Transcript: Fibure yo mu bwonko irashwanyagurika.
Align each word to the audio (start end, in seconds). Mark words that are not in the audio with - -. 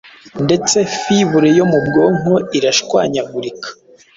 Fibure 0.99 1.49
yo 1.57 1.65
mu 1.71 1.79
bwonko 1.85 2.33
irashwanyagurika. 2.57 3.67